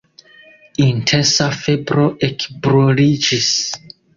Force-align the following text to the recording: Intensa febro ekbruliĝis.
Intensa 0.85 1.49
febro 1.65 2.07
ekbruliĝis. 2.31 3.53